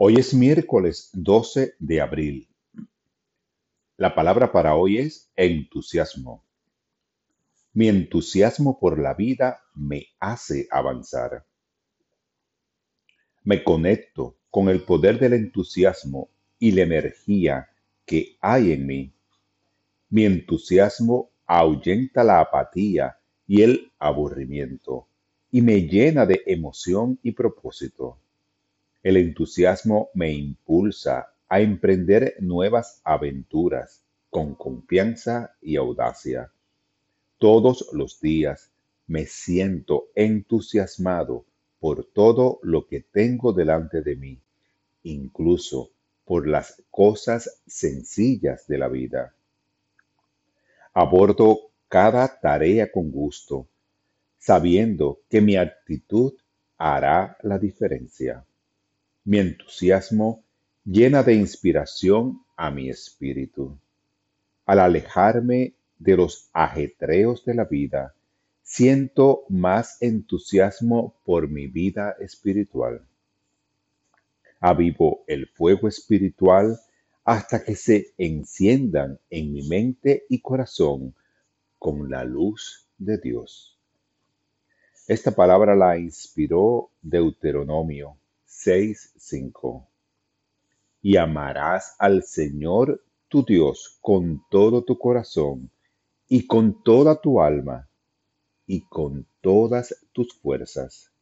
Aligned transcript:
Hoy 0.00 0.14
es 0.14 0.32
miércoles 0.32 1.10
12 1.12 1.74
de 1.80 2.00
abril. 2.00 2.48
La 3.96 4.14
palabra 4.14 4.52
para 4.52 4.76
hoy 4.76 4.98
es 4.98 5.28
entusiasmo. 5.34 6.44
Mi 7.72 7.88
entusiasmo 7.88 8.78
por 8.78 9.00
la 9.00 9.14
vida 9.14 9.60
me 9.74 10.06
hace 10.20 10.68
avanzar. 10.70 11.44
Me 13.42 13.64
conecto 13.64 14.36
con 14.50 14.68
el 14.68 14.84
poder 14.84 15.18
del 15.18 15.32
entusiasmo 15.32 16.30
y 16.60 16.70
la 16.70 16.82
energía 16.82 17.68
que 18.06 18.36
hay 18.40 18.70
en 18.70 18.86
mí. 18.86 19.12
Mi 20.10 20.26
entusiasmo 20.26 21.32
ahuyenta 21.44 22.22
la 22.22 22.38
apatía 22.38 23.18
y 23.48 23.62
el 23.62 23.90
aburrimiento 23.98 25.08
y 25.50 25.60
me 25.60 25.80
llena 25.88 26.24
de 26.24 26.40
emoción 26.46 27.18
y 27.24 27.32
propósito. 27.32 28.20
El 29.02 29.16
entusiasmo 29.16 30.10
me 30.14 30.32
impulsa 30.32 31.32
a 31.48 31.60
emprender 31.60 32.34
nuevas 32.40 33.00
aventuras 33.04 34.02
con 34.28 34.54
confianza 34.54 35.54
y 35.62 35.76
audacia. 35.76 36.52
Todos 37.38 37.88
los 37.92 38.20
días 38.20 38.70
me 39.06 39.24
siento 39.26 40.08
entusiasmado 40.14 41.44
por 41.78 42.04
todo 42.04 42.58
lo 42.62 42.86
que 42.86 43.00
tengo 43.00 43.52
delante 43.52 44.02
de 44.02 44.16
mí, 44.16 44.38
incluso 45.04 45.90
por 46.24 46.46
las 46.48 46.82
cosas 46.90 47.62
sencillas 47.66 48.66
de 48.66 48.78
la 48.78 48.88
vida. 48.88 49.34
Abordo 50.92 51.70
cada 51.88 52.40
tarea 52.40 52.90
con 52.90 53.10
gusto, 53.10 53.68
sabiendo 54.38 55.20
que 55.30 55.40
mi 55.40 55.56
actitud 55.56 56.34
hará 56.76 57.38
la 57.42 57.58
diferencia. 57.58 58.44
Mi 59.28 59.40
entusiasmo 59.40 60.42
llena 60.86 61.22
de 61.22 61.34
inspiración 61.34 62.40
a 62.56 62.70
mi 62.70 62.88
espíritu. 62.88 63.78
Al 64.64 64.78
alejarme 64.78 65.74
de 65.98 66.16
los 66.16 66.48
ajetreos 66.54 67.44
de 67.44 67.54
la 67.54 67.66
vida, 67.66 68.14
siento 68.62 69.44
más 69.50 70.00
entusiasmo 70.00 71.14
por 71.26 71.46
mi 71.46 71.66
vida 71.66 72.16
espiritual. 72.20 73.06
Avivo 74.60 75.24
el 75.26 75.46
fuego 75.46 75.88
espiritual 75.88 76.80
hasta 77.22 77.62
que 77.62 77.76
se 77.76 78.14
enciendan 78.16 79.20
en 79.28 79.52
mi 79.52 79.68
mente 79.68 80.24
y 80.30 80.40
corazón 80.40 81.14
con 81.78 82.08
la 82.08 82.24
luz 82.24 82.88
de 82.96 83.18
Dios. 83.18 83.78
Esta 85.06 85.32
palabra 85.32 85.76
la 85.76 85.98
inspiró 85.98 86.88
Deuteronomio 87.02 88.16
6:5. 88.58 89.86
Y 91.00 91.16
amarás 91.16 91.94
al 92.00 92.24
Señor 92.24 93.04
tu 93.28 93.44
Dios 93.44 93.98
con 94.00 94.42
todo 94.50 94.82
tu 94.82 94.98
corazón 94.98 95.70
y 96.28 96.46
con 96.46 96.82
toda 96.82 97.20
tu 97.20 97.40
alma 97.40 97.88
y 98.66 98.80
con 98.80 99.28
todas 99.40 99.94
tus 100.12 100.34
fuerzas. 100.34 101.12